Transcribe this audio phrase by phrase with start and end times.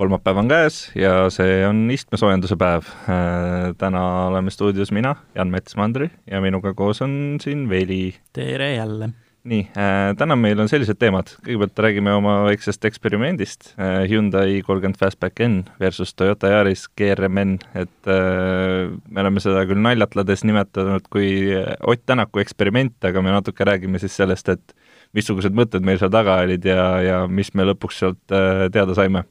[0.00, 2.88] kolmapäev on käes ja see on istmesoojenduse päev.
[3.10, 8.14] Äh, täna oleme stuudios mina, Jan Metsmandri ja minuga koos on siin Veli.
[8.32, 9.10] tere jälle!
[9.44, 15.00] nii, äh, täna meil on sellised teemad, kõigepealt räägime oma väiksest eksperimendist, äh, Hyundai i30
[15.00, 21.48] Fastback N versus Toyota Yaris GRMN, et me oleme seda küll naljatledes nimetanud kui
[21.80, 24.76] Ott Tänaku eksperiment, aga me natuke räägime siis sellest, et
[25.16, 28.24] missugused mõtted meil seal taga olid ja, ja mis me lõpuks sealt
[28.72, 29.24] teada saime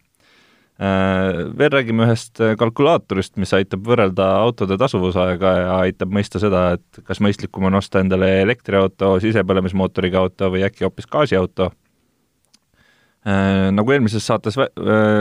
[0.79, 7.02] veel räägime ühest äh, kalkulaatorist, mis aitab võrrelda autode tasuvusaega ja aitab mõista seda, et
[7.03, 11.69] kas mõistlikum on osta endale elektriauto, sisepõlemismootoriga auto või äkki hoopis gaasiauto.
[13.27, 14.55] Äh, nagu eelmises saates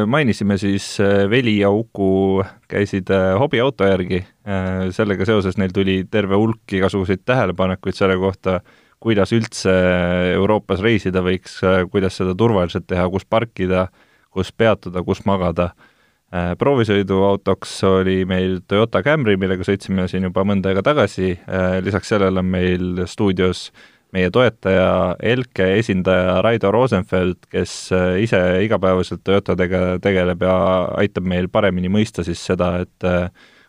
[0.06, 0.92] mainisime, siis
[1.30, 4.22] Veli ja Uku käisid hobiauto järgi,
[4.94, 8.60] sellega seoses neil tuli terve hulk igasuguseid tähelepanekuid selle kohta,
[9.02, 9.74] kuidas üldse
[10.36, 11.58] Euroopas reisida võiks,
[11.90, 13.88] kuidas seda turvaliselt teha, kus parkida
[14.30, 15.72] kus peatuda, kus magada.
[16.28, 22.12] Äh, proovisõiduautoks oli meil Toyota Camry, millega sõitsime siin juba mõnda aega tagasi, äh, lisaks
[22.12, 23.70] sellele on meil stuudios
[24.12, 30.58] meie toetaja Elke esindaja Raido Rosenfeld, kes äh, ise igapäevaselt Toyotadega tegeleb ja
[31.00, 33.08] aitab meil paremini mõista siis seda, et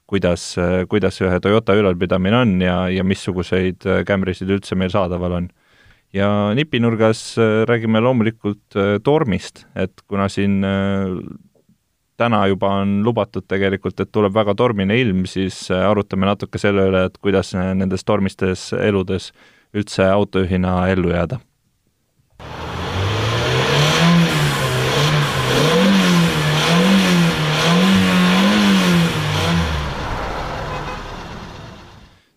[0.09, 0.51] kuidas,
[0.91, 5.51] kuidas ühe Toyota ülalpidamine on ja, ja missuguseid Camrysid üldse meil saadaval on
[6.13, 11.13] ja nipinurgas äh, räägime loomulikult äh, tormist, et kuna siin äh,
[12.17, 17.05] täna juba on lubatud tegelikult, et tuleb väga tormine ilm, siis arutame natuke selle üle,
[17.07, 19.31] et kuidas nendes tormistes eludes
[19.73, 21.39] üldse autojuhina ellu jääda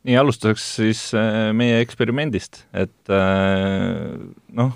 [0.07, 4.17] nii, alustuseks siis äh, meie eksperimendist, et äh,
[4.59, 4.75] noh,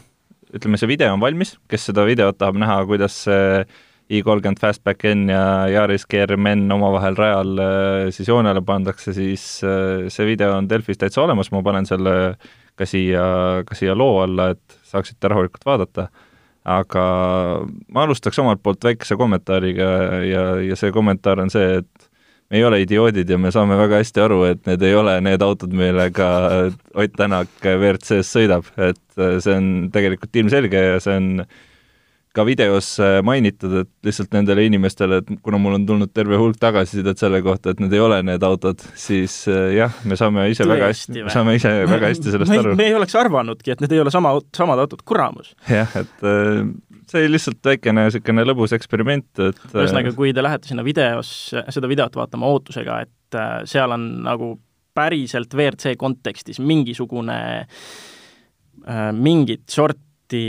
[0.55, 3.65] ütleme, see video on valmis, kes seda videot tahab näha, kuidas see
[4.07, 10.55] i30 Fastback N ja Yaris GRMN omavahel rajal äh, siis joonele pandakse, siis see video
[10.55, 12.37] on Delfis täitsa olemas, ma panen selle
[12.77, 13.27] ka siia,
[13.67, 16.11] ka siia loo alla, et saaksite rahulikult vaadata.
[16.67, 17.03] aga
[17.95, 19.87] ma alustaks omalt poolt väikese kommentaariga
[20.27, 21.96] ja, ja see kommentaar on see, et
[22.51, 25.43] me ei ole idioodid ja me saame väga hästi aru, et need ei ole need
[25.43, 26.29] autod, millega
[26.95, 31.33] Ott Tänak WRC-s sõidab, et see on tegelikult ilmselge ja see on
[32.37, 32.91] ka videos
[33.25, 37.73] mainitud, et lihtsalt nendele inimestele, et kuna mul on tulnud terve hulk tagasisidet selle kohta,
[37.73, 41.33] et need ei ole need autod, siis jah, me saame ise Tõesti väga hästi, me
[41.33, 42.75] saame ise väga hästi sellest me, aru.
[42.77, 45.55] me ei oleks arvanudki, et need ei ole sama, samad autod, kuramus.
[45.71, 46.27] jah, et
[47.17, 52.17] oli lihtsalt väikene niisugune lõbus eksperiment, et ühesõnaga, kui te lähete sinna videos, seda videot
[52.19, 54.55] vaatama ootusega, et äh, seal on nagu
[54.97, 60.43] päriselt WRC kontekstis mingisugune äh, mingit sorti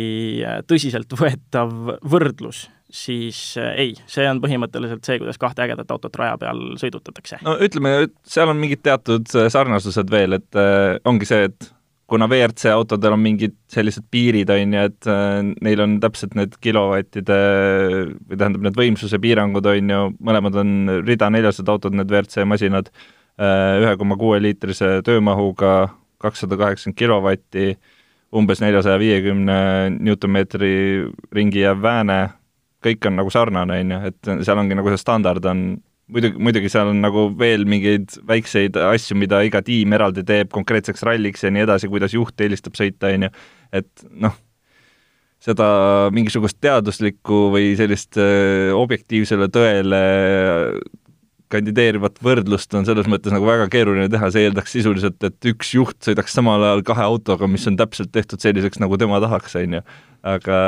[0.45, 6.61] äh, tõsiseltvõetav võrdlus, siis ei, see on põhimõtteliselt see, kuidas kahte ägedat autot raja peal
[6.79, 7.41] sõidutatakse.
[7.43, 10.61] no ütleme, seal on mingid teatud sarnasused veel, et
[11.07, 11.73] ongi see, et
[12.07, 16.55] kuna WRC autodel on mingid sellised piirid, on ju, et äh, neil on täpselt need
[16.63, 17.37] kilovattide
[18.29, 20.73] või tähendab, need võimsuse piirangud, on ju, mõlemad on
[21.03, 22.91] rida neljased autod, need WRC masinad,
[23.41, 25.75] äh, ühe koma kuue liitrise töömahuga,
[26.23, 27.67] kakssada kaheksakümmend kilovatti,
[28.37, 29.59] umbes neljasaja viiekümne
[29.99, 30.73] Newtonmeetri
[31.35, 32.21] ringi jääv vääne,
[32.83, 35.67] kõik on nagu sarnane, on ju, et seal ongi nagu see standard on
[36.13, 41.03] muidugi, muidugi seal on nagu veel mingeid väikseid asju, mida iga tiim eraldi teeb konkreetseks
[41.07, 43.31] ralliks ja nii edasi, kuidas juht eelistab sõita, on ju,
[43.81, 44.37] et noh,
[45.43, 45.67] seda
[46.15, 50.01] mingisugust teaduslikku või sellist äh, objektiivsele tõele
[51.51, 55.97] kandideerivat võrdlust on selles mõttes nagu väga keeruline teha, see eeldaks sisuliselt, et üks juht
[56.03, 59.81] sõidaks samal ajal kahe autoga, mis on täpselt tehtud selliseks, nagu tema tahaks, on ju.
[60.27, 60.59] aga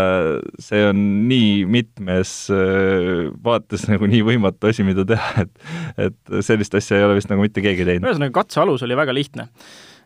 [0.61, 6.75] see on nii mitmes äh, vaates nagu nii võimatu asi, mida teha, et et sellist
[6.79, 8.07] asja ei ole vist nagu mitte keegi teinud.
[8.07, 9.49] ühesõnaga, katse alus oli väga lihtne.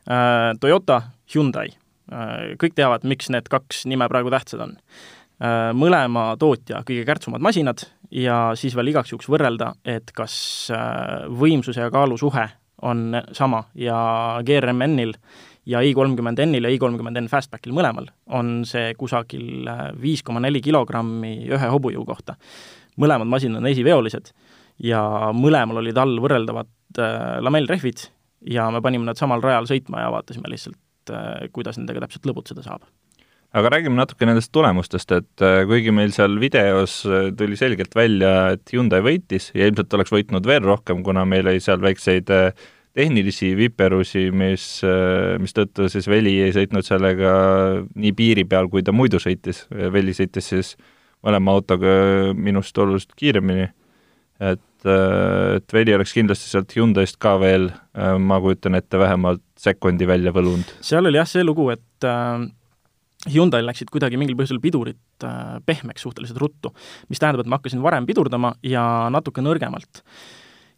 [0.09, 1.03] Äh, Toyota,
[1.35, 1.69] Hyundai,
[2.11, 4.79] äh, kõik teavad, miks need kaks nime praegu tähtsad on
[5.75, 7.81] mõlema tootja kõige kärtsumad masinad
[8.13, 10.35] ja siis veel igaks juhuks võrrelda, et kas
[10.73, 12.45] äh, võimsuse ja kaalu suhe
[12.83, 13.97] on sama ja
[14.45, 15.13] GRMN-il
[15.69, 21.71] ja i30N-il ja i30N Fastbackil mõlemal on see kusagil äh, viis koma neli kilogrammi ühe
[21.75, 22.35] hobujõu kohta.
[22.99, 24.33] mõlemad masinad on esiveolised
[24.83, 28.09] ja mõlemal olid all võrreldavad äh, lamellrehvid
[28.53, 30.77] ja me panime nad samal rajal sõitma ja vaatasime lihtsalt,
[31.09, 32.85] äh, kuidas nendega täpselt lõbutseda saab
[33.53, 38.53] aga räägime natuke nendest tulemustest, et äh, kuigi meil seal videos äh, tuli selgelt välja,
[38.55, 42.31] et Hyundai võitis ja ilmselt oleks võitnud veel rohkem, kuna meil oli seal väikseid
[42.93, 44.65] tehnilisi viperusi, mis,
[45.41, 47.31] mistõttu siis Veli ei sõitnud sellega
[47.89, 50.75] nii piiri peal, kui ta muidu sõitis, Veli sõitis siis
[51.25, 51.95] mõlema autoga
[52.37, 53.71] minust oluliselt kiiremini
[54.39, 59.43] et, äh, et Veli oleks kindlasti sealt Hyundai'st ka veel, äh, ma kujutan ette, vähemalt
[59.59, 60.75] sekundi välja võlunud.
[60.81, 62.47] seal oli jah see lugu, et äh,
[63.31, 66.73] Hyundai'l läksid kuidagi mingil põhjusel pidurid äh, pehmeks suhteliselt ruttu,
[67.11, 68.83] mis tähendab, et ma hakkasin varem pidurdama ja
[69.13, 70.03] natuke nõrgemalt.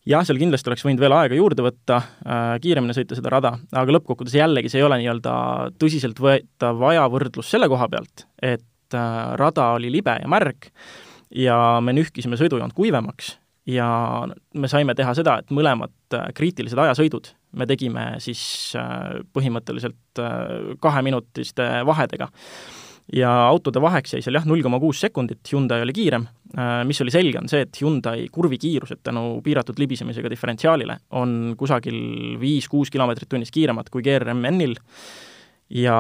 [0.06, 3.96] Jah, seal kindlasti oleks võinud veel aega juurde võtta äh,, kiiremini sõita seda rada, aga
[3.96, 5.34] lõppkokkuvõttes jällegi see ei ole nii-öelda
[5.82, 10.70] tõsiseltvõetav ajavõrdlus selle koha pealt, et äh, rada oli libe ja märg
[11.34, 13.34] ja me nühkisime sõidujoont kuivemaks
[13.66, 13.88] ja
[14.54, 18.42] me saime teha seda, et mõlemad kriitilised ajasõidud me tegime siis
[18.80, 22.30] äh, põhimõtteliselt äh, kaheminutiste vahedega.
[23.14, 26.24] ja autode vaheks jäi seal jah, null koma kuus sekundit, Hyundai oli kiirem,
[26.90, 32.00] mis oli selge, on see, et Hyundai kurvikiirused tänu piiratud libisemisega diferentsiaalile on kusagil
[32.42, 34.74] viis-kuus kilomeetrit tunnis kiiremad kui GRMN-il
[35.70, 36.00] ja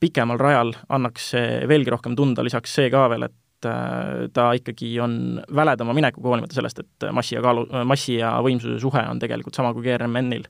[0.00, 3.36] pikemal rajal annaks see veelgi rohkem tunda, lisaks see ka veel, et
[3.66, 8.78] Äh, ta ikkagi on väledama minekuga, hoolimata sellest, et massi ja kaalu, massi ja võimsuse
[8.82, 10.46] suhe on tegelikult sama kui GRMN-il.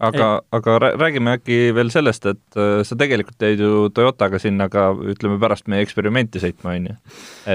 [0.00, 4.90] aga, aga räägime äkki veel sellest, et äh, sa tegelikult jäid ju Toyotaga sinna ka
[4.94, 6.96] ütleme, pärast meie eksperimenti sõitma, on ju.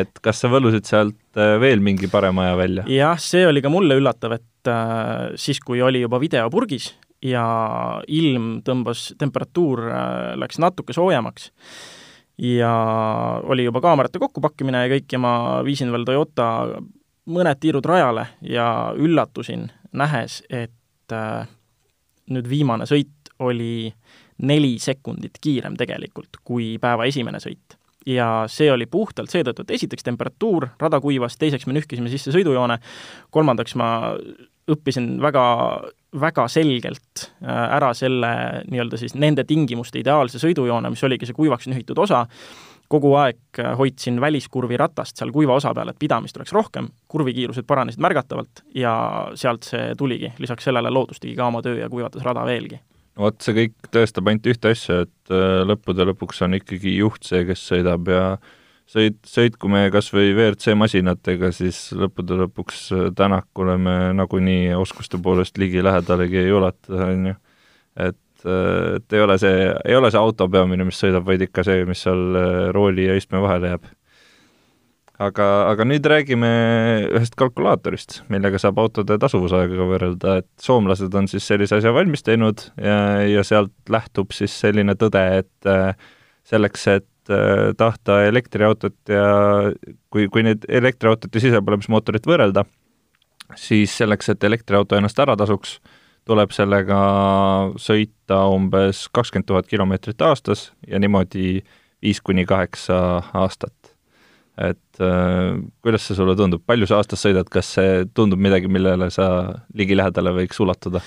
[0.02, 2.86] et kas sa võlusid sealt äh, veel mingi parema aja välja?
[2.92, 4.72] jah, see oli ka mulle üllatav, et
[5.38, 7.46] siis, kui oli juba video purgis ja
[8.10, 9.84] ilm tõmbas, temperatuur
[10.42, 11.52] läks natuke soojemaks,
[12.38, 12.72] ja
[13.44, 15.34] oli juba kaamerate kokkupakkimine ja kõik ja ma
[15.66, 16.48] viisin veel Toyota
[17.32, 18.68] mõned tiirud rajale ja
[18.98, 21.48] üllatusin, nähes, et äh,
[22.30, 23.94] nüüd viimane sõit oli
[24.44, 27.80] neli sekundit kiirem tegelikult kui päeva esimene sõit.
[28.06, 32.78] ja see oli puhtalt seetõttu, et esiteks temperatuur, rada kuivas, teiseks me nühkisime sisse sõidujoone,
[33.34, 33.88] kolmandaks ma
[34.70, 35.46] õppisin väga
[36.20, 38.32] väga selgelt äh, ära selle
[38.70, 42.26] nii-öelda siis nende tingimuste ideaalse sõidujoone, mis oligi see kuivaks nühitud osa,
[42.92, 47.68] kogu aeg äh, hoidsin väliskurvi ratast seal kuiva osa peal, et pidamist oleks rohkem, kurvikiirused
[47.68, 48.96] paranesid märgatavalt ja
[49.38, 52.80] sealt see tuligi, lisaks sellele loodus tegi ka oma töö ja kuivatas rada veelgi.
[53.18, 57.46] vot see kõik tõestab ainult ühte asja, et äh, lõppude lõpuks on ikkagi juht see,
[57.48, 58.26] kes sõidab ja
[58.90, 65.20] sõit, sõitku me kas või WRC masinatega, siis lõppude lõpuks äh, Tänakule me nagunii oskuste
[65.22, 67.36] poolest ligilähedalegi ei ulata, on ju.
[68.08, 71.66] et, äh, et ei ole see, ei ole see auto peamine, mis sõidab, vaid ikka
[71.68, 73.88] see, mis seal äh, rooli ja istme vahele jääb.
[75.26, 76.52] aga, aga nüüd räägime
[77.16, 82.68] ühest kalkulaatorist, millega saab autode tasuvusaega võrrelda, et soomlased on siis sellise asja valmis teinud
[82.76, 85.70] ja, ja sealt lähtub siis selline tõde, et
[86.46, 87.08] selleks, et
[87.78, 89.28] tahta elektriautot ja
[90.14, 92.66] kui, kui nüüd elektriautot ja sisepõlemismootorit võrrelda,
[93.60, 95.80] siis selleks, et elektriauto ennast ära tasuks,
[96.26, 97.00] tuleb sellega
[97.82, 101.60] sõita umbes kakskümmend tuhat kilomeetrit aastas ja niimoodi
[102.06, 102.98] viis kuni kaheksa
[103.34, 103.94] aastat.
[104.56, 109.10] et äh, kuidas see sulle tundub, palju sa aastas sõidad, kas see tundub midagi, millele
[109.12, 109.26] sa
[109.76, 111.02] ligilähedale võiks ulatuda?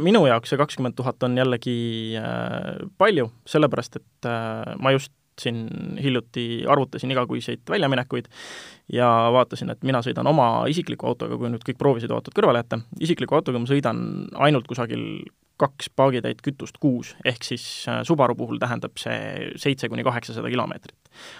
[0.00, 1.76] minu jaoks see kakskümmend tuhat on jällegi
[2.16, 8.28] äh, palju, sellepärast et äh, ma just siin hiljuti arvutasin igakuiseid väljaminekuid
[8.92, 13.38] ja vaatasin, et mina sõidan oma isikliku autoga, kui nüüd kõik proovisõiduautod kõrvale jätta, isikliku
[13.38, 14.04] autoga ma sõidan
[14.46, 15.24] ainult kusagil
[15.60, 20.98] kaks paagitäit kütust kuus, ehk siis äh, Subaru puhul tähendab see seitse kuni kaheksasada kilomeetrit.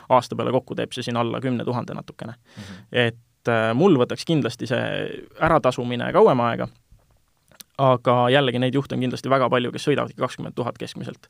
[0.08, 2.62] aasta peale kokku teeb see siin alla kümne tuhande natukene mm.
[2.62, 2.84] -hmm.
[2.92, 4.86] et äh, mul võtaks kindlasti see
[5.40, 6.68] äratasumine kauem aega
[7.78, 11.28] aga jällegi neid juhte on kindlasti väga palju, kes sõidavadki kakskümmend tuhat keskmiselt.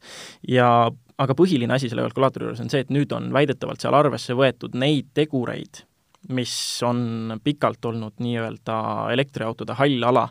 [0.49, 0.69] ja
[1.19, 4.77] aga põhiline asi selle kalkulaatori juures on see, et nüüd on väidetavalt seal arvesse võetud
[4.79, 5.85] neid tegureid,
[6.35, 8.79] mis on pikalt olnud nii-öelda
[9.13, 10.29] elektriautode hall ala.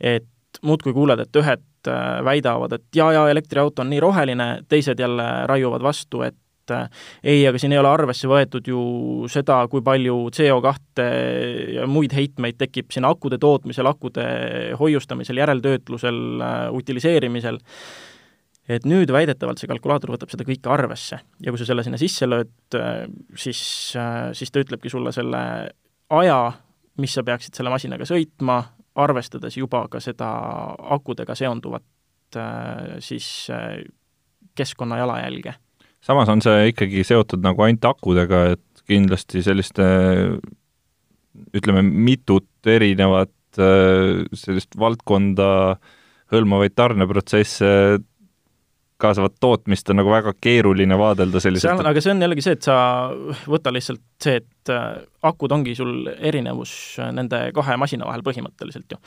[0.00, 0.28] et
[0.62, 5.84] muudkui kuuled, et ühed äh, väidavad, et jaa-jaa, elektriauto on nii roheline, teised jälle raiuvad
[5.84, 6.36] vastu, et
[6.66, 6.88] et äh,
[7.22, 8.80] ei, aga siin ei ole arvesse võetud ju
[9.30, 11.06] seda, kui palju CO2
[11.76, 14.26] ja muid heitmeid tekib siin akude tootmisel, akude
[14.80, 17.60] hoiustamisel, järeltöötlusel, äh, utiliseerimisel,
[18.68, 21.20] et nüüd väidetavalt see kalkulaator võtab seda kõike arvesse.
[21.42, 23.04] Ja kui sa selle sinna sisse lööd, äh,
[23.38, 23.60] siis,
[24.38, 25.42] siis ta ütlebki sulle selle
[26.16, 26.40] aja,
[27.02, 28.62] mis sa peaksid selle masinaga sõitma,
[28.96, 30.30] arvestades juba ka seda
[30.96, 31.84] akudega seonduvat
[33.04, 33.26] siis
[34.56, 35.52] keskkonna jalajälge
[36.04, 39.86] samas on see ikkagi seotud nagu ainult akudega, et kindlasti selliste
[41.56, 45.48] ütleme, mitut erinevat sellist valdkonda
[46.32, 47.70] hõlmavaid tarneprotsesse
[49.00, 51.84] kaasavat tootmist on nagu väga keeruline vaadelda selliselt.
[51.84, 52.76] aga see on jällegi see, et sa
[53.44, 56.72] võta lihtsalt see, et äh, akud ongi sul erinevus
[57.02, 59.00] äh, nende kahe masina vahel põhimõtteliselt ju.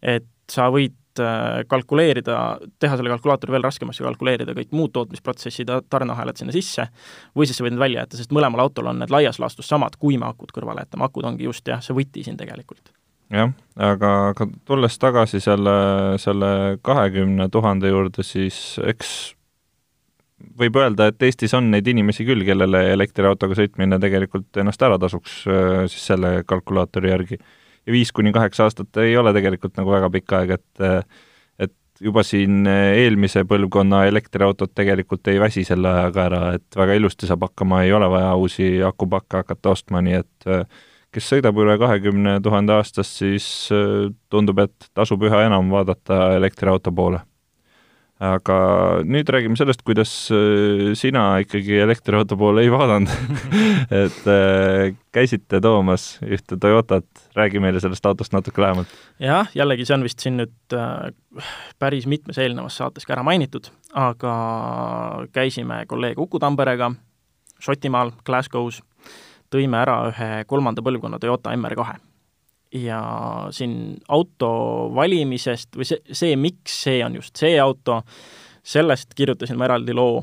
[0.00, 2.40] et sa võid äh, kalkuleerida,
[2.82, 6.88] teha selle kalkulaatori veel raskemaks ja kalkuleerida kõik muud tootmisprotsessid, tarneahelad sinna sisse,
[7.36, 9.98] või siis sa võid need välja jätta, sest mõlemal autol on need laias laastus samad,
[10.00, 12.92] kui me akud kõrvale jätame, akud ongi just jah, see võti siin tegelikult
[13.34, 15.78] jah, aga, aga tulles tagasi selle,
[16.22, 16.50] selle
[16.84, 19.14] kahekümne tuhande juurde, siis eks
[20.58, 25.42] võib öelda, et Eestis on neid inimesi küll, kellele elektriautoga sõitmine tegelikult ennast ära tasuks
[25.48, 27.40] äh, siis selle kalkulaatori järgi.
[27.90, 30.84] Viis kuni kaheksa aastat ei ole tegelikult nagu väga pikk aeg, et
[31.64, 37.28] et juba siin eelmise põlvkonna elektriautod tegelikult ei väsi selle ajaga ära, et väga ilusti
[37.30, 40.48] saab hakkama, ei ole vaja uusi akupakke hakata ostma, nii et
[41.14, 43.46] kes sõidab üle kahekümne tuhande aastast, siis
[44.30, 47.22] tundub, et tasub üha enam vaadata elektriauto poole.
[48.24, 48.56] Aga
[49.04, 53.10] nüüd räägime sellest, kuidas äh, sina ikkagi elektriauto poole ei vaadanud
[54.04, 58.94] et äh, käisite toomas ühte Toyotat, räägi meile sellest autost natuke lähemalt.
[59.22, 60.78] jah, jällegi see on vist siin nüüd
[61.82, 64.34] päris mitmes eelnevas saates ka ära mainitud, aga
[65.34, 66.92] käisime kolleeg Uku Tamperega
[67.62, 68.82] Šotimaal, Glasgow's
[69.52, 72.13] tõime ära ühe kolmanda põlvkonna Toyota MR2.
[72.74, 73.00] Ja
[73.54, 74.50] siin auto
[74.94, 78.00] valimisest või see, see, miks see on just see auto,
[78.64, 80.22] sellest kirjutasin ma eraldi loo,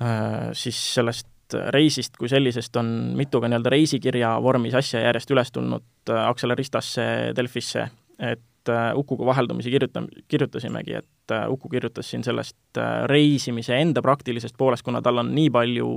[0.00, 1.28] äh, siis sellest
[1.70, 2.88] reisist kui sellisest on
[3.18, 7.04] mitu ka nii-öelda reisikirja vormis asja järjest üles tulnud äh, Acceleristasse,
[7.36, 7.84] Delfisse,
[8.18, 12.78] et äh, Ukuga vaheldumisi kirjuta-, kirjutasimegi, et Uku kirjutas siin sellest
[13.10, 15.88] reisimise enda praktilisest poolest, kuna tal on nii palju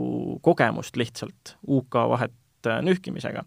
[0.41, 3.43] kogemust lihtsalt UK vahet nühkimisega.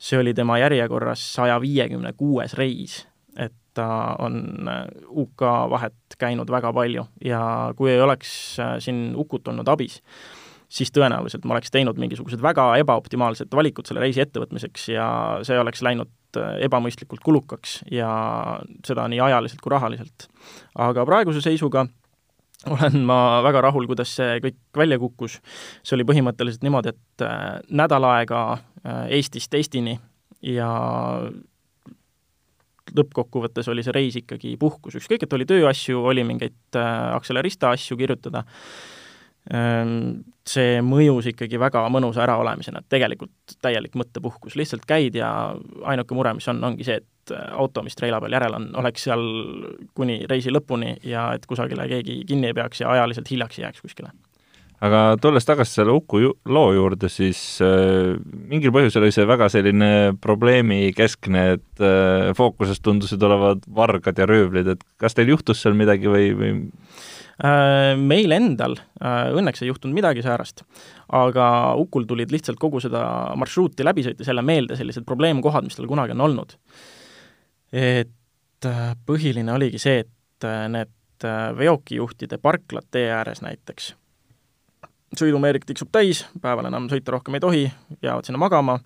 [0.00, 3.02] See oli tema järjekorras saja viiekümne kuues reis,
[3.36, 4.68] et ta on
[5.08, 7.42] UK vahet käinud väga palju ja
[7.76, 8.32] kui ei oleks
[8.82, 10.00] siin Ukut olnud abis,
[10.70, 15.06] siis tõenäoliselt ma oleks teinud mingisugused väga ebaoptimaalsed valikud selle reisi ettevõtmiseks ja
[15.46, 16.10] see oleks läinud
[16.64, 18.10] ebamõistlikult kulukaks ja
[18.86, 20.28] seda nii ajaliselt kui rahaliselt.
[20.78, 21.86] aga praeguse seisuga
[22.68, 25.38] olen ma väga rahul, kuidas see kõik välja kukkus.
[25.82, 27.24] see oli põhimõtteliselt niimoodi, et
[27.70, 28.42] nädal aega
[29.08, 29.98] Eestist Eestini
[30.44, 30.68] ja
[32.96, 36.78] lõppkokkuvõttes oli see reis ikkagi puhkus, ükskõik, et oli tööasju, oli mingeid
[37.14, 38.99] Accelerista asju kirjutada Ehm,
[40.50, 45.30] see mõjus ikkagi väga mõnusa äraolemisena, et tegelikult täielik mõttepuhkus, lihtsalt käid ja
[45.88, 49.22] ainuke mure, mis on, ongi see, et auto, mis treila peal järel on, oleks seal
[49.94, 53.84] kuni reisi lõpuni ja et kusagile keegi kinni ei peaks ja ajaliselt hiljaks ei jääks
[53.86, 54.12] kuskile.
[54.80, 58.16] Aga tulles tagasi selle Uku ju loo juurde, siis äh,
[58.48, 64.74] mingil põhjusel oli see väga selline probleemikeskne, et äh, fookuses tundusid olevat vargad ja röövlid,
[64.74, 66.54] et kas teil juhtus seal midagi või, või
[67.40, 70.60] Äh, meil endal äh, õnneks ei juhtunud midagi säärast,
[71.16, 71.44] aga
[71.80, 73.00] Ukul tulid lihtsalt kogu seda
[73.40, 76.52] marsruuti läbi sõites jälle meelde sellised probleemkohad, mis tal kunagi on olnud.
[77.72, 81.24] et äh, põhiline oligi see, et need
[81.56, 83.94] veokijuhtide parklad tee ääres näiteks,
[85.18, 87.64] sõidumeerik tiksub täis, päeval enam sõita rohkem ei tohi,
[88.02, 88.78] jäävad sinna magama,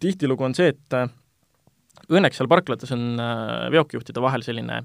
[0.00, 3.16] tihtilugu on see, et õnneks seal parklates on
[3.72, 4.82] veokijuhtide vahel selline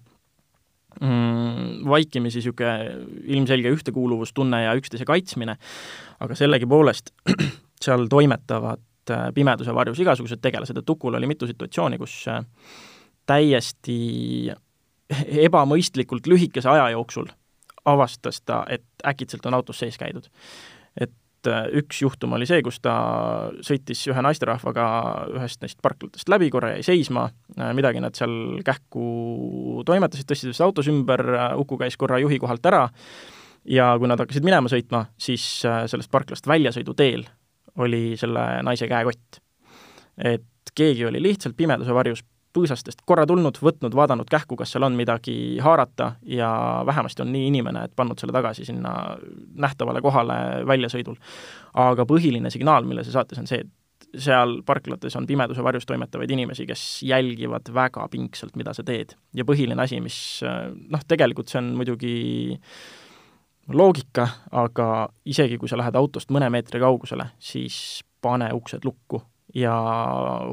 [0.99, 2.75] mm, vaikimisi niisugune
[3.35, 5.57] ilmselge ühtekuuluvustunne ja üksteise kaitsmine,
[6.23, 7.13] aga sellegipoolest
[7.85, 12.43] seal toimetavad äh, pimeduse varjus igasugused tegelased, et Ukul oli mitu situatsiooni, kus äh,
[13.29, 13.99] täiesti
[15.11, 17.27] ebamõistlikult lühikese aja jooksul
[17.85, 20.27] avastas ta, et äkitselt on autos sees käidud.
[20.97, 22.93] et äh, üks juhtum oli see, kus ta
[23.65, 24.85] sõitis ühe naisterahvaga
[25.37, 30.65] ühest neist parklatest läbi, korra jäi seisma, äh, midagi nad seal kähku toimetasid, tõstsid vist
[30.65, 32.87] autos ümber, äh, Uku käis korra juhi kohalt ära
[33.65, 37.27] ja kui nad hakkasid minema sõitma, siis sellest parklast väljasõiduteel
[37.81, 39.41] oli selle naise käekott.
[40.17, 42.23] et keegi oli lihtsalt pimeduse varjus
[42.55, 46.51] põõsastest korra tulnud, võtnud, vaadanud kähku, kas seal on midagi haarata ja
[46.85, 48.93] vähemasti on nii inimene, et pannud selle tagasi sinna
[49.55, 51.19] nähtavale kohale väljasõidul.
[51.73, 56.31] aga põhiline signaal, mille see saatis, on see, et seal parklates on pimeduse varjus toimetavaid
[56.31, 59.15] inimesi, kes jälgivad väga pingsalt, mida sa teed.
[59.33, 62.15] ja põhiline asi, mis noh, tegelikult see on muidugi
[63.71, 69.21] loogika, aga isegi kui sa lähed autost mõne meetri kaugusele, siis pane uksed lukku
[69.55, 69.73] ja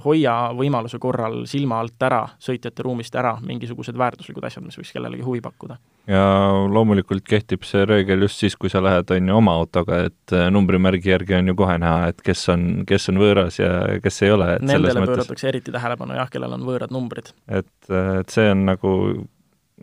[0.05, 5.25] hoia võimaluse korral silma alt ära, sõitjate ruumist ära mingisugused väärtuslikud asjad, mis võiks kellelegi
[5.27, 5.79] huvi pakkuda.
[6.11, 6.25] ja
[6.73, 10.49] loomulikult kehtib see reegel just siis, kui sa lähed, on ju, oma autoga, et äh,
[10.51, 14.35] numbrimärgi järgi on ju kohe näha, et kes on, kes on võõras ja kes ei
[14.35, 15.15] ole, Nendele mõttes...
[15.15, 17.33] pööratakse eriti tähelepanu jah, kellel on võõrad numbrid.
[17.47, 18.95] et, et see on nagu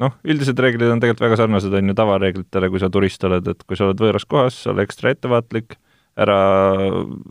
[0.01, 3.63] noh, üldised reeglid on tegelikult väga sarnased, on ju, tavareeglitele, kui sa turist oled, et
[3.63, 5.77] kui sa oled võõras kohas, ole ekstra ettevaatlik,
[6.15, 6.39] ära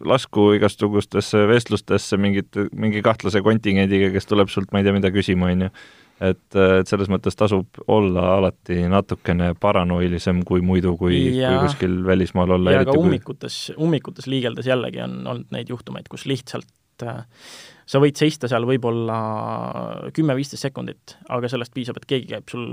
[0.04, 5.52] lasku igasugustesse vestlustesse mingit, mingi kahtlase kontingendiga, kes tuleb sult, ma ei tea, mida küsima,
[5.54, 5.70] on ju.
[6.24, 12.58] et, et selles mõttes tasub olla alati natukene paranoilisem kui muidu, kui, kui kuskil välismaal
[12.58, 12.76] olla.
[12.76, 16.68] ja ka ummikutes kui..., ummikutes liigeldes jällegi on olnud neid juhtumeid, kus lihtsalt
[17.04, 17.24] äh,
[17.86, 19.18] sa võid seista seal võib-olla
[20.16, 22.64] kümme-viisteist sekundit, aga sellest piisab, et keegi käib sul,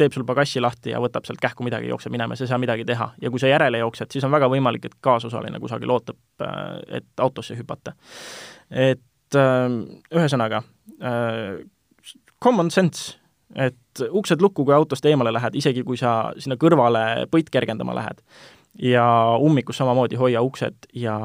[0.00, 2.84] teeb sul pagassi lahti ja võtab sealt kähku midagi, jookseb minema, sa ei saa midagi
[2.88, 3.12] teha.
[3.22, 7.24] ja kui sa järele jooksed, siis on väga võimalik, et kaasosaline kusagil ootab, äh, et
[7.24, 7.96] autosse hüpata.
[8.70, 9.66] et äh,
[10.12, 10.62] ühesõnaga,
[12.42, 13.16] common sense,
[13.56, 18.20] et uksed lukku, kui autost eemale lähed, isegi kui sa sinna kõrvale põit kergendama lähed.
[18.82, 19.04] ja
[19.40, 21.18] ummikus samamoodi hoia uksed ja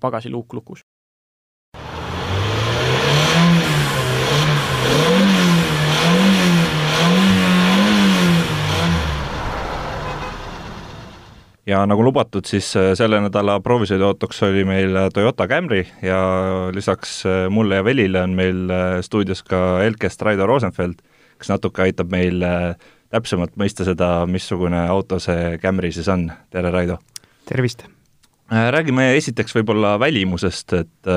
[0.00, 0.83] pagasiluuk lukus.
[11.66, 16.18] Ja nagu lubatud, siis äh, selle nädala proovisõiduautoks oli meil äh, Toyota Camry ja
[16.74, 21.00] lisaks äh, mulle ja Velile on meil stuudios ka Elkest Raido Rosenfeld,
[21.40, 22.44] kes natuke aitab meil
[23.14, 26.30] täpsemalt mõista seda, missugune auto see Camry siis on.
[26.50, 26.98] tere, Raido!
[27.48, 27.86] tervist!
[28.50, 31.08] Räägime esiteks võib-olla välimusest, et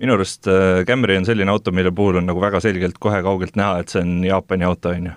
[0.00, 0.48] minu arust
[0.88, 4.00] Camry on selline auto, mille puhul on nagu väga selgelt kohe kaugelt näha, et see
[4.00, 5.12] on Jaapani auto, on ju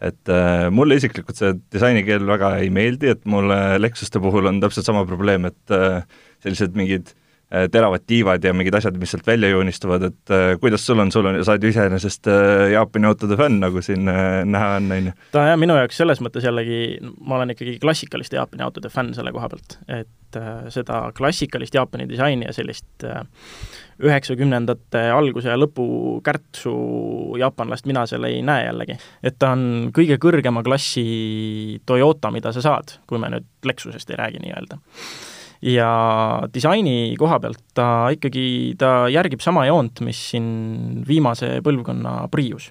[0.00, 4.88] et äh, mulle isiklikult see disainikeel väga ei meeldi, et mulle Lexuste puhul on täpselt
[4.88, 6.00] sama probleem, et äh,
[6.44, 7.12] sellised mingid
[7.50, 11.26] teravad tiivad ja mingid asjad, mis sealt välja joonistuvad, et äh, kuidas sul on, sul
[11.26, 15.10] on, sa oled ju iseenesest äh, Jaapani autode fänn, nagu siin äh, näha on, on
[15.10, 15.14] ju?
[15.34, 19.32] ta jah, minu jaoks selles mõttes jällegi, ma olen ikkagi klassikaliste Jaapani autode fänn selle
[19.34, 23.24] koha pealt, et äh, seda klassikalist Jaapani disaini ja sellist äh,
[24.00, 26.76] üheksakümnendate alguse ja lõpu kärtsu
[27.40, 28.96] jaapanlast mina seal ei näe jällegi.
[29.26, 34.22] et ta on kõige kõrgema klassi Toyota, mida sa saad, kui me nüüd Lexusest ei
[34.22, 34.78] räägi nii-öelda.
[35.62, 35.90] Ja
[36.52, 42.70] disaini koha pealt ta ikkagi, ta järgib sama joont, mis siin viimase põlvkonna Prius.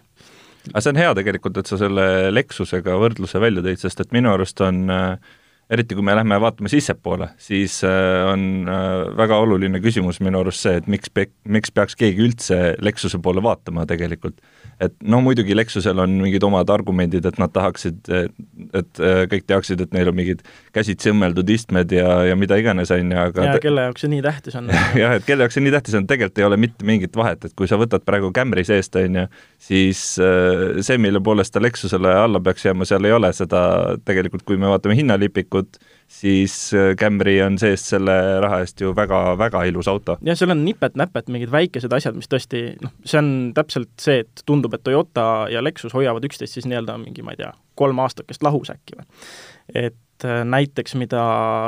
[0.69, 4.33] Aga see on hea tegelikult, et sa selle Lexusega võrdluse välja tõid, sest et minu
[4.33, 5.37] arust on äh,
[5.69, 10.65] eriti kui me lähme vaatame sissepoole, siis äh, on äh, väga oluline küsimus minu arust
[10.65, 14.41] see, et miks pe-, miks peaks keegi üldse Lexuse poole vaatama tegelikult
[14.79, 18.07] et no muidugi Lexusel on mingid omad argumendid, et nad tahaksid,
[18.79, 19.01] et
[19.31, 20.43] kõik teaksid, et neil on mingid
[20.75, 24.23] käsitsi õmmeldud istmed ja, ja mida iganes, on ju, aga ja kelle jaoks see nii
[24.23, 24.71] tähtis on.
[25.01, 27.55] jah, et kelle jaoks see nii tähtis on, tegelikult ei ole mitte mingit vahet, et
[27.59, 29.25] kui sa võtad praegu Camry seest, on ju,
[29.69, 33.61] siis äh, see, mille poolest ta Lexusele alla peaks jääma, seal ei ole seda
[34.07, 35.58] tegelikult, kui me vaatame hinnalipikut,
[36.09, 40.17] siis äh, Camry on seest selle raha eest ju väga-väga ilus auto.
[40.25, 44.43] jah, seal on nipet-näpet mingid väikesed asjad, mis tõesti noh, see on täpselt see, et
[44.49, 48.43] tundub, et Toyota ja Lexus hoiavad üksteist siis nii-öelda mingi, ma ei tea, kolm aastakest
[48.45, 49.07] lahus äkki või.
[49.85, 51.23] et äh, näiteks, mida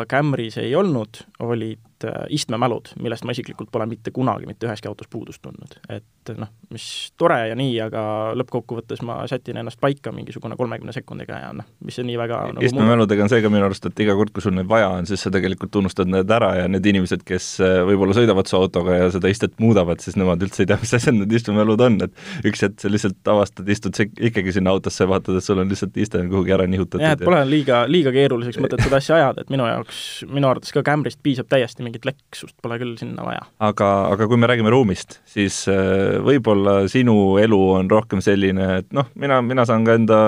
[0.10, 1.86] Camrys ei olnud, olid
[2.30, 5.78] istmemälud, millest ma isiklikult pole mitte kunagi mitte üheski autos puudust tundnud.
[5.90, 6.86] et et noh, mis
[7.20, 8.02] tore ja nii, aga
[8.38, 12.66] lõppkokkuvõttes ma sätin ennast paika mingisugune kolmekümne sekundiga ja noh, mis see nii väga nagu
[12.68, 15.24] istmemäludega on see ka minu arust, et iga kord, kui sul neid vaja on, siis
[15.26, 19.08] sa tegelikult unustad need ära ja need inimesed, kes äh, võib-olla sõidavad su autoga ja
[19.16, 22.66] seda istet muudavad, siis nemad üldse ei tea, mis asjad need istmemälud on, et üks
[22.68, 26.22] hetk sa lihtsalt avastad, istud ikkagi sinna autosse ja vaatad, et sul on lihtsalt iste
[26.28, 27.02] kuhugi ära nihutatud.
[27.02, 30.76] jah, et pole liiga, liiga keeruliseks mõtet seda asja ajada, et minu jaoks, minu arvates
[30.76, 33.46] ka Camryst piisab täiesti, mingit Lexust pole küll sinna vaja.
[33.60, 38.94] aga, aga kui me räägime ruumist, siis äh, võib-olla sinu elu on rohkem selline, et
[38.96, 40.20] noh, mina, mina saan ka enda,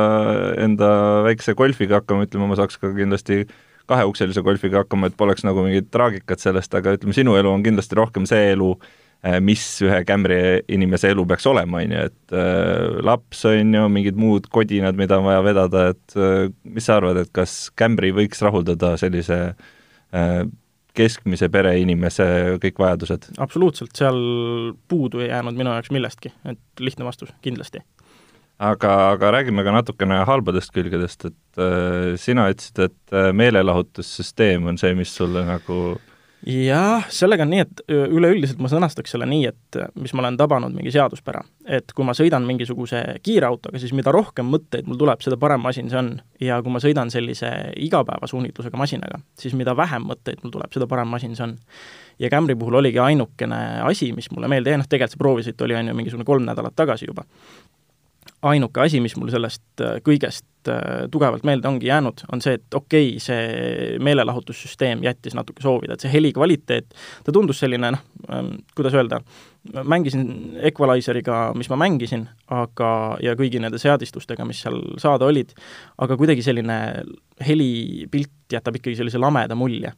[0.60, 0.89] enda
[1.28, 3.45] väikse golfiga hakkama, ütleme, ma saaks ka kindlasti
[3.89, 7.97] kaheukselise golfiga hakkama, et poleks nagu mingit traagikat sellest, aga ütleme, sinu elu on kindlasti
[7.99, 8.71] rohkem see elu,
[9.23, 10.39] eh, mis ühe Camry
[10.71, 15.19] inimese elu peaks olema, on ju, et äh, laps, on ju, mingid muud kodinad, mida
[15.19, 20.43] on vaja vedada, et äh, mis sa arvad, et kas Camry võiks rahuldada sellise äh,
[20.97, 22.25] keskmise pereinimese
[22.63, 23.32] kõik vajadused?
[23.43, 24.19] absoluutselt, seal
[24.89, 27.84] puudu ei jäänud minu jaoks millestki, et lihtne vastus, kindlasti.
[28.60, 34.82] aga, aga räägime ka natukene halbadest külgedest, et äh, sina ütlesid, et äh, meelelahutussüsteem on
[34.82, 35.84] see, mis sulle nagu
[36.47, 40.73] jah, sellega on nii, et üleüldiselt ma sõnastaks selle nii, et mis ma olen tabanud,
[40.75, 41.43] mingi seaduspära.
[41.65, 45.63] et kui ma sõidan mingisuguse kiire autoga, siis mida rohkem mõtteid mul tuleb, seda parem
[45.63, 46.13] masin see on.
[46.41, 51.08] ja kui ma sõidan sellise igapäevasuunitlusega masinaga, siis mida vähem mõtteid mul tuleb, seda parem
[51.08, 51.58] masin see on.
[52.19, 55.75] ja Camry puhul oligi ainukene asi, mis mulle meelde jäi, noh tegelikult see proovisõit oli,
[55.79, 57.23] on ju, mingisugune kolm nädalat tagasi juba
[58.43, 62.75] ainuke asi, mis mul sellest äh, kõigest äh, tugevalt meelde ongi jäänud, on see, et
[62.75, 68.03] okei okay,, see meelelahutussüsteem jättis natuke soovida, et see heli kvaliteet, ta tundus selline noh,
[68.29, 69.21] ähm, kuidas öelda,
[69.88, 70.27] mängisin
[70.71, 72.91] Equalizeriga, mis ma mängisin, aga,
[73.23, 75.56] ja kõigi nende seadistustega, mis seal saada olid,
[76.03, 76.79] aga kuidagi selline
[77.43, 79.93] helipilt jätab ikkagi sellise lameda mulje.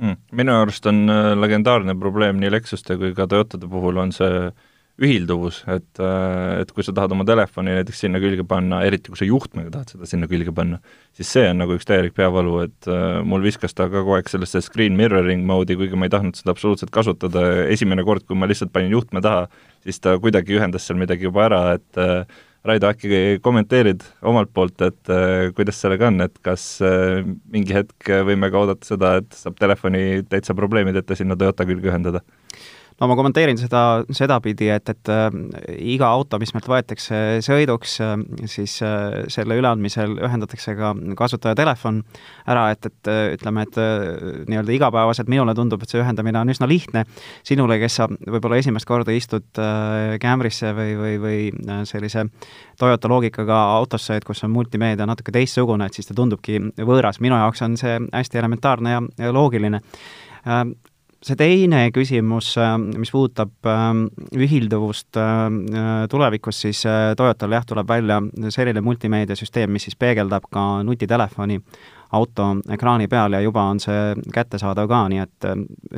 [0.00, 0.16] Mm..
[0.32, 4.68] minu arust on äh, legendaarne probleem nii Lexuste kui ka Toyotade puhul on see äh,
[5.00, 9.20] ühilduvus, et, äh, et kui sa tahad oma telefoni näiteks sinna külge panna, eriti kui
[9.20, 10.80] sa juhtmega tahad seda sinna külge panna,
[11.16, 14.28] siis see on nagu üks täielik peavalu, et äh, mul viskas ta ka kogu aeg
[14.32, 18.48] sellesse screen mirroring mode'i, kuigi ma ei tahtnud seda absoluutselt kasutada, esimene kord, kui ma
[18.50, 19.46] lihtsalt panin juhtme taha,
[19.86, 24.82] siis ta kuidagi ühendas seal midagi juba ära, et äh, Raido, äkki kommenteerid omalt poolt,
[24.84, 29.32] et äh, kuidas sellega on, et kas äh, mingi hetk võime ka oodata seda, et
[29.32, 32.20] saab telefoni täitsa probleemideta sinna Toyota külge ühendada?
[33.00, 35.28] No ma kommenteerin seda sedapidi, et, et äh,
[35.94, 38.14] iga auto, mis meilt võetakse sõiduks äh,,
[38.50, 42.02] siis äh, selle üleandmisel ühendatakse ka kasutajatelefon
[42.50, 44.04] ära, et, et äh, ütleme, et äh,
[44.50, 47.06] nii-öelda igapäevaselt minule tundub, et see ühendamine on üsna lihtne.
[47.46, 51.40] sinule, kes sa võib-olla esimest korda istud äh, Camrysse või, või, või
[51.88, 52.26] sellise
[52.80, 57.20] Toyota loogikaga autosse, et kus on multimeedia natuke teistsugune, et siis ta tundubki võõras.
[57.20, 59.80] minu jaoks on see hästi elementaarne ja, ja loogiline
[61.24, 67.88] see teine küsimus, äh, mis puudutab ähm, ühilduvust äh, tulevikus, siis äh, Toyotal jah, tuleb
[67.88, 71.60] välja selline multimeediasüsteem, mis siis peegeldab ka nutitelefoni
[72.16, 75.46] auto ekraani peal ja juba on see kättesaadav ka, nii et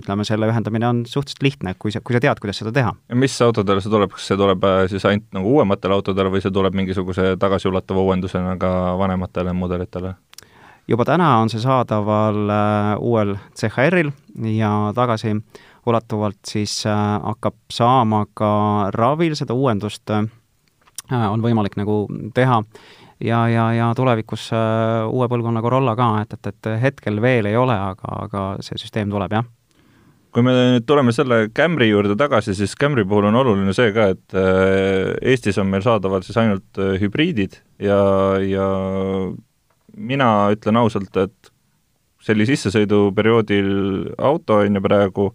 [0.03, 2.91] ütleme, selle ühendamine on suhteliselt lihtne, kui sa, kui sa tead, kuidas seda teha.
[3.17, 6.77] mis autodele see tuleb, kas see tuleb siis ainult nagu uuematele autodele või see tuleb
[6.77, 10.13] mingisuguse tagasiulatuva uuendusena ka vanematele mudelitele?
[10.89, 14.11] Juba täna on see saadaval äh, uuel CHR-il
[14.57, 20.27] ja tagasiulatuvalt siis äh, hakkab saama ka Ravil seda uuendust äh,
[21.13, 22.63] on võimalik nagu teha.
[23.23, 27.77] Ja, ja, ja tulevikus uue põlvkonna Corolla ka, et, et, et hetkel veel ei ole,
[27.79, 29.47] aga, aga see süsteem tuleb, jah.
[30.35, 34.09] Kui me nüüd tuleme selle Camry juurde tagasi, siis Camry puhul on oluline see ka,
[34.17, 34.35] et
[35.23, 38.01] Eestis on meil saadaval siis ainult hübriidid ja,
[38.43, 38.67] ja
[39.97, 41.53] mina ütlen ausalt, et
[42.23, 43.73] see oli sissesõiduperioodil
[44.23, 45.29] auto, on ju, praegu,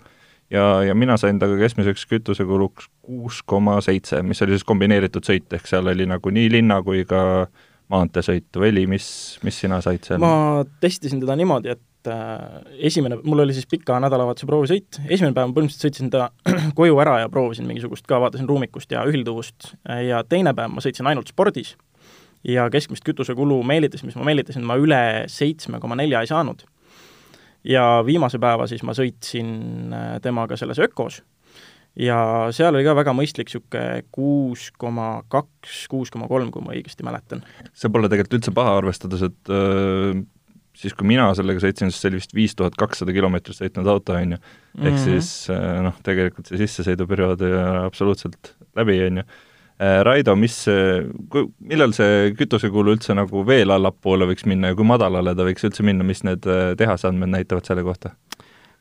[0.54, 5.50] ja, ja mina sain temaga keskmiseks kütusekuluks kuus koma seitse, mis oli siis kombineeritud sõit,
[5.54, 7.22] ehk seal oli nagu nii linna kui ka
[7.92, 8.60] maanteesõitu.
[8.64, 9.10] Veli, mis,
[9.48, 10.20] mis sina said seal?
[10.24, 12.58] ma testisin teda niimoodi, et äh,
[12.90, 16.30] esimene, mul oli siis pika nädalavahetuse proovisõit, esimene päev ma põhimõtteliselt sõitsin ta
[16.80, 19.74] koju ära ja proovisin mingisugust ka, vaatasin ruumikust ja ühilduvust,
[20.08, 21.76] ja teine päev ma sõitsin ainult spordis
[22.48, 26.64] ja keskmist kütusekulu meelitas, mis ma meelitasin, ma üle seitsme koma nelja ei saanud.
[27.68, 29.50] ja viimase päeva siis ma sõitsin
[29.94, 31.22] äh, temaga selles ökos
[32.00, 32.18] ja
[32.56, 37.06] seal oli ka väga mõistlik niisugune kuus koma kaks, kuus koma kolm, kui ma õigesti
[37.06, 37.44] mäletan.
[37.74, 40.22] see pole tegelikult üldse paha, arvestades, et äh,
[40.78, 44.16] siis kui mina sellega sõitsin, siis see oli vist viis tuhat kakssada kilomeetrit sõitnud auto,
[44.16, 44.40] on ju.
[44.78, 45.04] ehk mm -hmm.
[45.04, 49.28] siis äh, noh, tegelikult see sissesõiduperiood ei ole absoluutselt läbi, on ju
[49.78, 50.64] Raido, mis,
[51.70, 55.86] millal see kütusekulu üldse nagu veel allapoole võiks minna ja kui madalale ta võiks üldse
[55.86, 58.16] minna, mis need äh, tehase andmed näitavad selle kohta?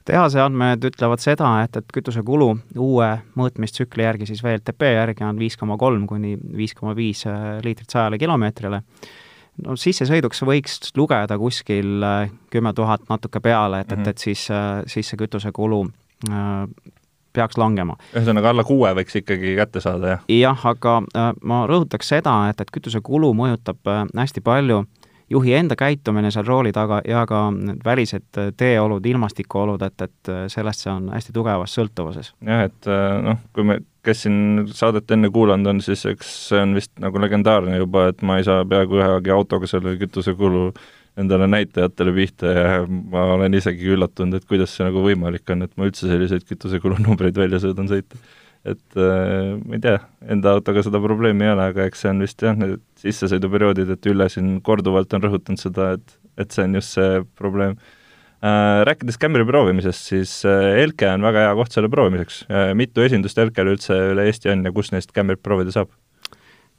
[0.07, 5.59] tehase andmed ütlevad seda, et, et kütusekulu uue mõõtmistsükli järgi, siis VLTP järgi on viis
[5.61, 8.81] koma kolm kuni viis koma viis äh, liitrit sajale kilomeetrile.
[9.67, 12.09] no sissesõiduks võiks lugeda kuskil
[12.49, 14.01] kümme tuhat natuke peale, et mm, -hmm.
[14.01, 14.09] et, mhm.
[14.09, 14.49] et siis,
[14.95, 15.85] siis see kütusekulu
[17.37, 17.99] peaks langema.
[18.15, 20.29] ühesõnaga, alla kuue võiks ikkagi kätte saada, jah?
[20.33, 24.85] jah, aga äh, ma rõhutaks seda, et, et kütusekulu mõjutab äh, hästi palju
[25.31, 30.33] juhi enda käitumine seal rooli taga ja ka need välised äh, teeolud, ilmastikuolud, et, et
[30.53, 32.33] sellest see on hästi tugevas sõltuvuses.
[32.47, 32.91] jah, et
[33.27, 37.21] noh, kui me, kes siin saadet enne kuulanud on, siis eks see on vist nagu
[37.23, 40.71] legendaarne juba, et ma ei saa peaaegu ühegi autoga selle kütusekulu
[41.17, 45.73] endale näitajatele pihta ja ma olen isegi üllatunud, et kuidas see nagu võimalik on, et
[45.79, 48.21] ma üldse selliseid kütusekulunumbreid välja suudan sõita.
[48.67, 49.99] Et äh, ma ei tea,
[50.35, 54.09] enda autoga seda probleemi ei ole, aga eks see on vist jah, need sissesõiduperioodid, et
[54.11, 58.83] Ülle siin korduvalt on rõhutanud seda, et, et see on just see probleem äh,.
[58.89, 62.73] Rääkides Camry proovimisest, siis äh, Elke on väga hea koht selle proovimiseks äh,.
[62.79, 65.93] mitu esindust Elkel üldse üle Eesti on ja kus neist Camryt proovida saab?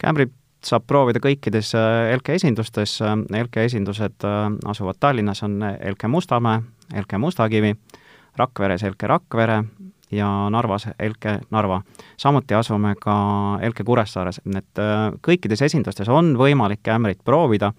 [0.02, 0.28] Camry
[0.68, 2.98] saab proovida kõikides äh, Elke esindustes,
[3.42, 7.76] Elke esindused äh, asuvad Tallinnas, on Elke Mustamäe, Elke Mustakivi,
[8.38, 9.62] Rakveres Elke Rakvere
[10.12, 11.82] ja Narvas Elke Narva.
[12.18, 13.16] samuti asume ka
[13.62, 14.84] Elke Kuressaares, et
[15.22, 17.74] kõikides esindustes on võimalik Camryt proovida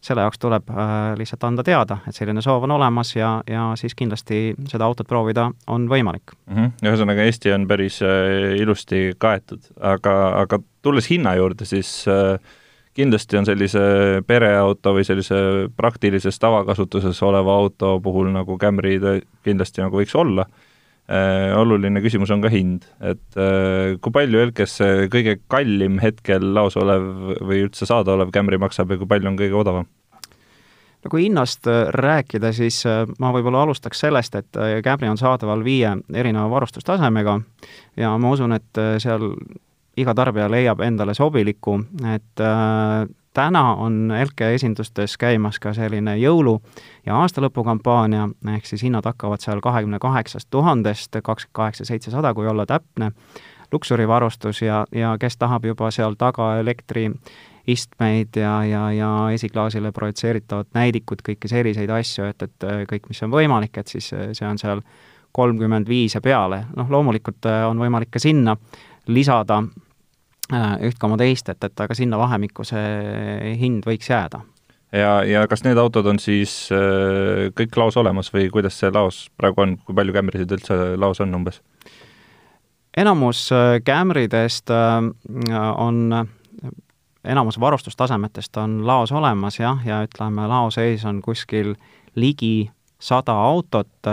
[0.00, 3.94] selle jaoks tuleb äh, lihtsalt anda teada, et selline soov on olemas ja, ja siis
[3.96, 6.56] kindlasti seda autot proovida on võimalik mm.
[6.56, 6.88] -hmm.
[6.88, 12.40] ühesõnaga, Eesti on päris äh, ilusti kaetud, aga, aga tulles hinna juurde, siis äh,
[12.96, 13.80] kindlasti on sellise
[14.26, 18.98] pereauto või sellise praktilises tavakasutuses oleva auto puhul nagu Camry
[19.44, 20.69] kindlasti nagu võiks olla äh,,
[21.10, 27.08] oluline küsimus on ka hind, et äh, kui palju see kõige kallim hetkel laos olev
[27.40, 29.88] või üldse saadaolev Camry maksab ja kui palju on kõige odavam?
[31.04, 35.20] no kui hinnast äh, rääkida, siis äh, ma võib-olla alustaks sellest, et äh, Camry on
[35.20, 37.38] saadaval viie erineva varustustasemega
[38.00, 39.32] ja ma usun, et seal
[40.00, 41.78] iga tarbija leiab endale sobiliku,
[42.14, 42.44] et
[43.34, 46.60] täna on Elke esindustes käimas ka selline jõulu-
[47.06, 52.66] ja aastalõpukampaania, ehk siis hinnad hakkavad seal kahekümne kaheksast tuhandest, kakskümmend kaheksa seitsesada, kui olla
[52.66, 53.12] täpne,
[53.72, 61.22] luksurivarustus ja, ja kes tahab juba seal taga elektriistmeid ja, ja, ja esiklaasile projitseeritavat näidikut,
[61.28, 64.82] kõiki selliseid asju, et, et kõik, mis on võimalik, et siis see on seal
[65.32, 68.56] kolmkümmend viis ja peale, noh loomulikult on võimalik ka sinna
[69.06, 69.89] lisada Äh,
[70.86, 74.42] üht koma teist, et, et aga sinna vahemikku see hind võiks jääda.
[74.92, 79.28] ja, ja kas need autod on siis äh, kõik laos olemas või kuidas see laos
[79.38, 81.62] praegu on, kui palju Camrysid üldse laos on umbes?
[82.96, 86.26] enamus äh, Camrydest on,
[87.24, 91.74] enamus varustustasemetest on laos olemas jah, ja ütleme, lao sees on kuskil
[92.16, 94.08] ligi sada autot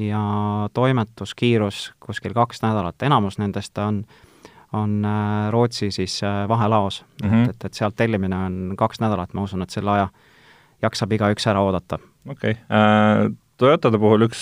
[0.00, 0.20] ja
[0.72, 4.06] toimetuskiirus kuskil kaks nädalat, enamus nendest on
[4.76, 7.50] on äh, Rootsi siis äh, vahelaos mm, -hmm.
[7.50, 10.08] et, et, sealt tellimine on kaks nädalat, ma usun, et selle aja
[10.82, 11.98] jaksab igaüks ära oodata.
[12.28, 12.62] okei okay.
[12.70, 14.40] äh,, Toyotade puhul üks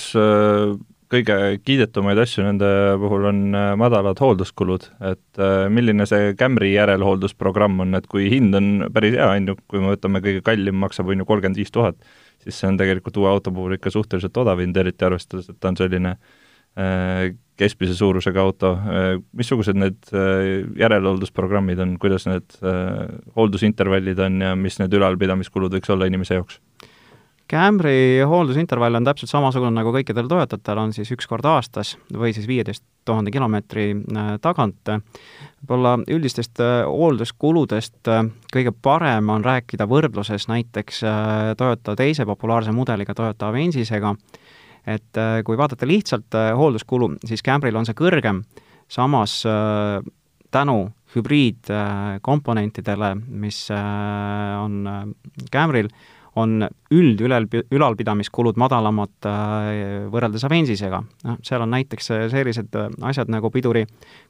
[1.14, 2.66] kõige kiidetumaid asju nende
[2.99, 3.42] puhul on
[3.79, 9.53] madalad hoolduskulud, et milline see Camry järelhooldusprogramm on, et kui hind on päris hea, on
[9.53, 11.94] ju, kui me võtame kõige kallim, maksab on ju kolmkümmend viis tuhat,
[12.42, 15.70] siis see on tegelikult uue auto puhul ikka suhteliselt odav hind, eriti arvestades, et ta
[15.70, 18.73] on selline äh, keskmise suurusega auto,
[19.37, 25.93] missugused need äh, järelhooldusprogrammid on, kuidas need äh, hooldusintervallid on ja mis need ülalpidamiskulud võiks
[25.95, 26.59] olla inimese jaoks?
[27.51, 32.49] Camry hooldusintervall on täpselt samasugune nagu kõikidel Toyotatel, on siis üks kord aastas või siis
[32.49, 34.90] viieteist tuhande kilomeetri äh, tagant.
[35.61, 38.11] võib-olla üldistest hoolduskuludest
[38.53, 41.05] kõige parem on rääkida võrdluses näiteks
[41.57, 44.17] Toyota teise populaarse mudeliga, Toyota Avensisega,
[44.87, 48.42] et äh, kui vaadata lihtsalt äh, hoolduskulu, siis Camryl on see kõrgem,
[48.90, 50.01] samas äh,
[50.55, 50.79] tänu
[51.14, 55.05] hübriidkomponentidele, mis on
[55.51, 55.88] Camryl,
[56.38, 59.27] on üld ülal, ülalpidamiskulud madalamad
[60.11, 61.01] võrreldes Avensisega.
[61.27, 62.75] noh, seal on näiteks sellised
[63.07, 63.85] asjad nagu piduri,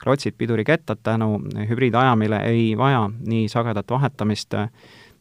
[0.05, 1.39] klotsid, pidurikettad tänu
[1.71, 4.69] hübriidajamile ei vaja nii sagedat vahetamist äh,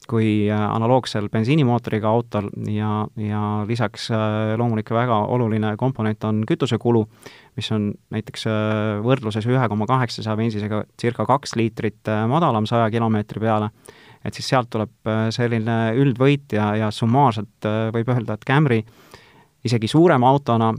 [0.10, 7.06] kui äh, analoogsel bensiinimootoriga autol ja, ja lisaks äh, loomulik väga oluline komponent on kütusekulu,
[7.58, 13.44] mis on näiteks äh, võrdluses ühe koma kaheksasaja bensiisega circa kaks liitrit madalam saja kilomeetri
[13.44, 13.72] peale,
[14.26, 18.84] et siis sealt tuleb selline üldvõit ja, ja summaarselt võib öelda, et Camry
[19.63, 20.74] isegi suurema autona,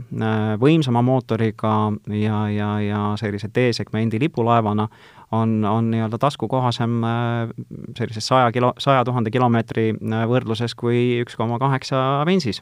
[0.61, 1.71] võimsama mootoriga
[2.13, 4.85] ja, ja, ja sellise D-segmendi lipulaevana
[5.31, 7.49] on, on nii-öelda taskukohasem äh,
[7.97, 12.61] sellises saja kilo, saja tuhande kilomeetri äh, võrdluses kui üks koma kaheksa bensiis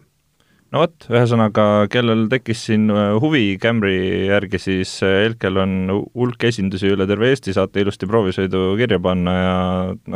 [0.73, 3.95] no vot, ühesõnaga, kellel tekkis siin äh, huvi Camry
[4.29, 5.77] järgi, siis Elkel on
[6.15, 9.55] hulk esindusi üle terve Eesti, saate ilusti proovisõidu kirja panna ja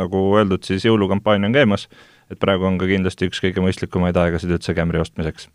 [0.02, 1.88] nagu öeldud, siis jõulukampaania on käimas,
[2.32, 5.50] et praegu on ka kindlasti üks kõige mõistlikumaid aegasid üldse Camry ostmiseks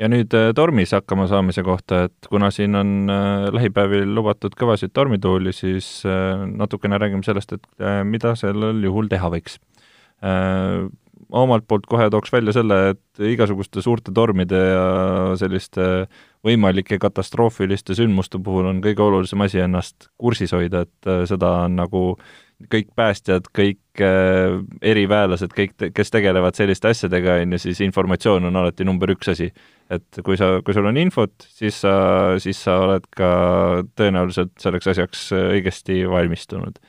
[0.00, 4.94] ja nüüd äh, tormis hakkama saamise kohta, et kuna siin on äh, lähipäevil lubatud kõvasid
[4.96, 9.58] tormituuli, siis äh, natukene räägime sellest, et mida sellel juhul teha võiks.
[11.36, 14.86] omalt poolt kohe tooks välja selle, et igasuguste suurte tormide ja
[15.36, 16.06] selliste
[16.46, 22.16] võimalike katastroofiliste sündmuste puhul on kõige olulisem asi ennast kursis hoida, et seda on nagu
[22.72, 28.62] kõik päästjad, kõik äh, eriväelased, kõik, kes tegelevad selliste asjadega, on ju, siis informatsioon on
[28.62, 29.50] alati number üks asi.
[29.92, 31.94] Et kui sa, kui sul on infot, siis sa,
[32.42, 33.30] siis sa oled ka
[33.98, 36.80] tõenäoliselt selleks asjaks õigesti valmistunud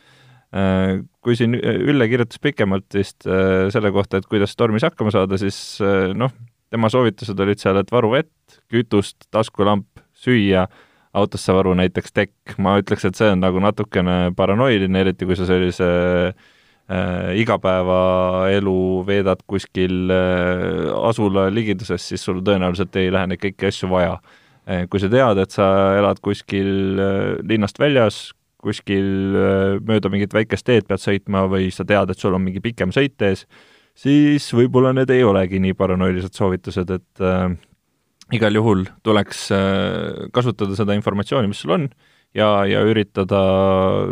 [0.55, 1.03] äh,.
[1.27, 5.57] Kui siin Ülle kirjutas pikemalt vist äh, selle kohta, et kuidas tormis hakkama saada, siis
[5.83, 6.31] äh, noh,
[6.71, 10.63] tema soovitused olid seal, et varu vett, kütust, taskulamp, süüa
[11.17, 15.49] autosse varu näiteks tekk, ma ütleks, et see on nagu natukene paranoiline, eriti kui sa
[15.49, 15.91] sellise
[16.31, 16.47] äh,
[16.87, 24.13] igapäevaelu veedad kuskil äh, asula ligiduses, siis sul tõenäoliselt ei lähe neid kõiki asju vaja
[24.63, 24.85] äh,.
[24.87, 25.67] kui sa tead, et sa
[25.99, 28.29] elad kuskil äh, linnast väljas,
[28.63, 32.63] kuskil äh, mööda mingit väikest teed pead sõitma või sa tead, et sul on mingi
[32.63, 33.43] pikem sõit ees,
[33.97, 37.49] siis võib-olla need ei olegi nii paranoilised soovitused, et äh,
[38.37, 41.89] igal juhul tuleks äh, kasutada seda informatsiooni, mis sul on,
[42.35, 43.39] ja, ja üritada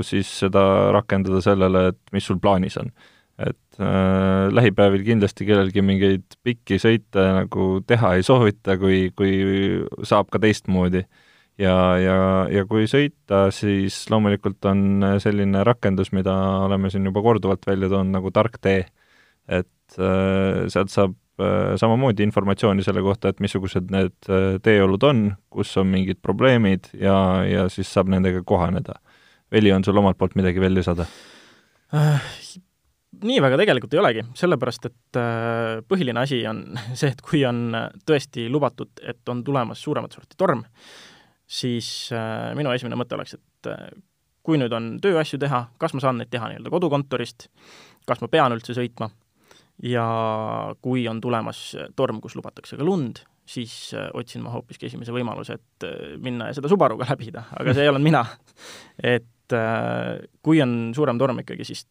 [0.06, 0.64] siis seda
[0.96, 2.92] rakendada sellele, et mis sul plaanis on.
[3.36, 9.34] et äh, lähipäevil kindlasti kellelgi mingeid pikki sõite nagu teha ei soovita, kui, kui
[10.08, 11.04] saab ka teistmoodi
[11.60, 12.18] ja, ja,
[12.52, 18.16] ja kui sõita, siis loomulikult on selline rakendus, mida oleme siin juba korduvalt välja toonud,
[18.16, 18.86] nagu Tark tee.
[19.48, 21.20] et äh, sealt saab
[21.80, 27.18] samamoodi informatsiooni selle kohta, et missugused need äh, teeolud on, kus on mingid probleemid ja,
[27.48, 29.00] ja siis saab nendega kohaneda.
[29.52, 31.06] Veli, on sul omalt poolt midagi veel lisada
[31.94, 32.32] äh,?
[33.24, 36.64] nii väga tegelikult ei olegi, sellepärast et äh, põhiline asi on
[37.00, 37.70] see, et kui on
[38.08, 40.66] tõesti lubatud, et on tulemas suuremat sorti torm,
[41.48, 43.88] siis äh, minu esimene mõte oleks, et äh,
[44.46, 47.48] kui nüüd on tööasju teha, kas ma saan neid teha nii-öelda kodukontorist,
[48.08, 49.10] kas ma pean üldse sõitma
[49.84, 50.06] ja
[50.82, 51.62] kui on tulemas
[51.96, 56.50] torm, kus lubatakse ka lund, siis äh, otsin ma hoopiski esimese võimaluse, et äh, minna
[56.50, 58.24] ja seda Subaruga läbida, aga see ei olnud mina.
[59.04, 61.86] et äh, kui on suurem torm ikkagi, siis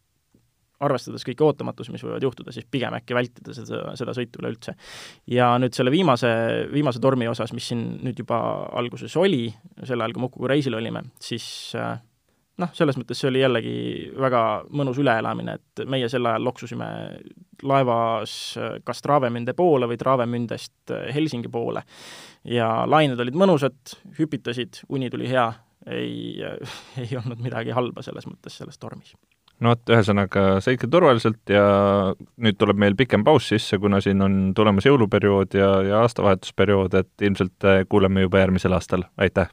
[0.83, 4.75] arvestades kõiki ootamatusi, mis võivad juhtuda, siis pigem äkki vältida seda, seda sõitu üleüldse.
[5.31, 6.31] ja nüüd selle viimase,
[6.73, 8.39] viimase tormi osas, mis siin nüüd juba
[8.75, 9.47] alguses oli,
[9.83, 11.47] sel ajal, kui Mukuga reisil olime, siis
[11.79, 11.95] äh,
[12.61, 13.75] noh, selles mõttes see oli jällegi
[14.21, 14.41] väga
[14.75, 16.87] mõnus üleelamine, et meie sel ajal loksusime
[17.65, 18.33] laevas
[18.87, 21.83] kas Travemünde poole või Travemündest Helsingi poole.
[22.47, 25.47] Ja lained olid mõnusad, hüpitasid, uni tuli hea,
[25.91, 26.43] ei,
[27.03, 29.15] ei olnud midagi halba selles mõttes selles tormis.
[29.63, 31.63] No vot, ühesõnaga sõitke turvaliselt ja
[32.43, 37.27] nüüd tuleb meil pikem paus sisse, kuna siin on tulemas jõuluperiood ja, ja aastavahetusperiood, et
[37.29, 39.47] ilmselt kuuleme juba järgmisel aastal, aitäh!